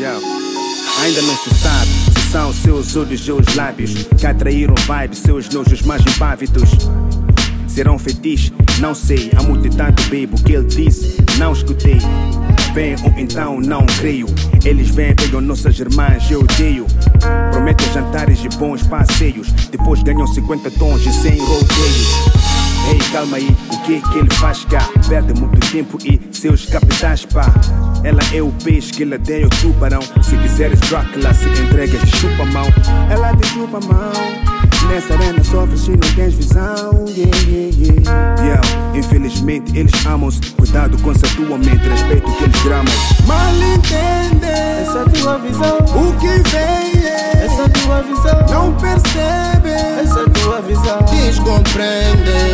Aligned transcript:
Ainda 0.00 1.22
não 1.22 1.36
se 1.36 1.52
sabe 1.56 1.90
se 2.14 2.30
são 2.30 2.52
seus 2.52 2.94
olhos 2.94 3.26
e 3.26 3.32
os 3.32 3.54
lábios 3.56 4.04
que 4.16 4.26
atraíram 4.28 4.74
vibes, 4.76 5.18
seus 5.18 5.48
nojos 5.48 5.82
mais 5.82 6.00
impávidos. 6.02 6.70
Serão 7.66 7.98
fetiche? 7.98 8.52
Não 8.78 8.94
sei. 8.94 9.28
Amo-te 9.36 9.70
tanto, 9.70 10.00
baby, 10.04 10.28
o 10.30 10.44
que 10.44 10.52
ele 10.52 10.68
disse, 10.68 11.16
não 11.36 11.52
escutei. 11.52 11.98
Vem 12.74 12.94
ou 13.02 13.12
então 13.18 13.60
não 13.60 13.84
creio. 13.98 14.26
Eles 14.64 14.88
vêm, 14.90 15.16
pegam 15.16 15.40
nossas 15.40 15.76
irmãs, 15.80 16.30
eu 16.30 16.42
odeio. 16.42 16.86
Prometem 17.50 17.92
jantares 17.92 18.38
e 18.44 18.48
bons 18.56 18.84
passeios. 18.84 19.50
Depois 19.72 20.00
ganham 20.04 20.28
50 20.28 20.70
tons 20.78 21.04
e 21.06 21.12
100 21.12 21.38
rodeios. 21.38 22.37
Calma 23.18 23.36
aí, 23.36 23.48
o 23.72 23.78
que 23.82 24.00
que 24.00 24.18
ele 24.18 24.32
faz 24.34 24.64
cá? 24.66 24.88
Perde 25.08 25.34
muito 25.40 25.58
tempo 25.72 25.98
e 26.04 26.20
seus 26.30 26.66
capitais, 26.66 27.26
pá. 27.26 27.52
Ela 28.04 28.20
é 28.32 28.40
o 28.40 28.52
peixe 28.62 28.92
que 28.92 29.02
ele 29.02 29.18
tem 29.18 29.44
o 29.44 29.48
tubarão. 29.48 30.00
Se 30.22 30.36
quiseres 30.36 30.78
Drácula, 30.78 31.34
se 31.34 31.48
entregas 31.48 32.00
de 32.00 32.16
chupa 32.16 32.44
a 32.44 32.46
mão. 32.46 32.66
Ela 33.10 33.36
te 33.36 33.48
chupa 33.48 33.78
a 33.78 33.80
mão. 33.80 34.88
Nessa 34.88 35.14
arena 35.14 35.42
sofres 35.42 35.80
se 35.80 35.90
não 35.90 36.14
tens 36.14 36.34
visão. 36.34 37.06
Yeah, 37.08 37.38
yeah, 37.48 37.76
yeah. 37.76 38.42
yeah. 38.44 38.60
Infelizmente 38.94 39.76
eles 39.76 40.06
amam-se. 40.06 40.40
Cuidado 40.52 40.96
conceitualmente, 40.98 41.88
respeito 41.88 42.30
que 42.30 42.44
eles 42.44 42.62
gramam. 42.62 42.94
Mal 43.26 43.52
entende 43.74 44.46
essa 44.46 45.04
tua 45.10 45.38
visão. 45.38 45.76
O 45.78 46.12
que 46.20 46.48
vem 46.50 47.04
é 47.04 47.44
essa 47.44 47.68
tua 47.68 48.00
visão. 48.00 48.46
Não 48.48 48.72
percebe 48.76 49.70
essa 50.00 50.24
tua 50.30 50.60
visão. 50.60 50.98
Descompreende 51.10 52.47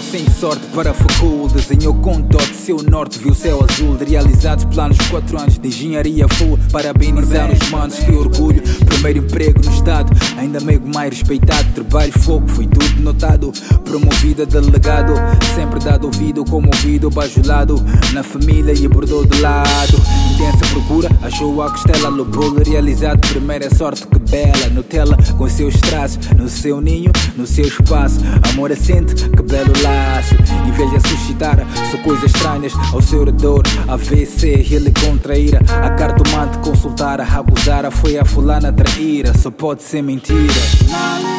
Sem 0.00 0.28
sorte 0.30 0.64
para 0.74 0.94
facul 0.94 1.48
Desenhou 1.48 1.94
com 1.94 2.20
dote 2.20 2.54
seu 2.54 2.82
norte 2.82 3.18
Viu 3.18 3.34
céu 3.34 3.64
azul. 3.68 3.96
Realizados 3.96 4.64
planos 4.66 4.98
4 5.10 5.40
anos 5.40 5.58
de 5.58 5.68
engenharia. 5.68 6.28
Full 6.28 6.58
Parabenizar 6.70 7.50
os 7.50 7.70
manos, 7.70 7.98
que 7.98 8.12
orgulho. 8.12 8.62
Primeiro 8.86 9.20
emprego 9.20 9.60
no 9.64 9.72
estado. 9.72 10.12
Ainda 10.36 10.60
meio 10.60 10.82
mais 10.94 11.10
respeitado. 11.10 11.68
Trabalho, 11.74 12.12
fogo, 12.20 12.48
foi 12.48 12.66
tudo 12.66 13.00
notado. 13.00 13.52
Promovida, 13.84 14.46
delegado. 14.46 15.14
Sempre 15.54 15.80
dado 15.80 16.04
ouvido, 16.06 16.44
comovido 16.44 17.10
Bajulado. 17.10 17.82
Na 18.12 18.22
família 18.22 18.72
e 18.72 18.86
bordou 18.88 19.24
de 19.24 19.40
lado. 19.40 19.96
Intensa 20.34 20.66
procura, 20.72 21.08
achou 21.22 21.62
a 21.62 21.70
costela. 21.70 22.08
Lobolo 22.08 22.62
realizado, 22.64 23.20
primeira 23.28 23.74
sorte 23.74 24.06
que 24.06 24.17
bela 24.28 24.68
Nutella 24.70 25.16
com 25.36 25.48
seus 25.48 25.74
traços 25.74 26.18
No 26.36 26.48
seu 26.48 26.80
ninho, 26.80 27.10
no 27.36 27.46
seu 27.46 27.66
espaço. 27.66 28.20
Amor 28.50 28.72
assente, 28.72 29.14
que 29.14 29.42
belo 29.42 29.72
laço. 29.82 30.34
Inveja 30.66 31.00
suscitar, 31.00 31.58
só 31.90 31.98
coisas 31.98 32.24
estranhas 32.24 32.72
ao 32.92 33.02
seu 33.02 33.24
redor. 33.24 33.62
AVC, 33.86 34.66
ele 34.70 34.92
contraíra 34.92 35.60
A 35.82 35.90
cartomante 35.90 36.58
consultar, 36.58 37.20
a 37.20 37.24
abusar 37.24 37.90
Foi 37.90 38.18
a 38.18 38.24
fulana 38.24 38.72
traíra, 38.72 39.36
só 39.36 39.50
pode 39.50 39.82
ser 39.82 40.02
mentira 40.02 41.37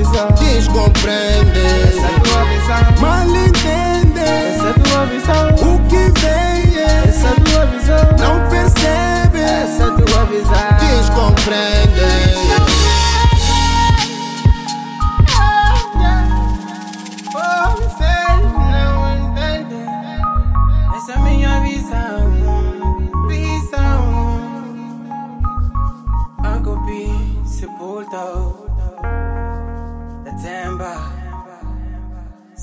avisar. 0.00 0.32
Descompreende. 0.32 1.39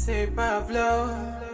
say 0.07 0.25
Pablo. 0.27 1.46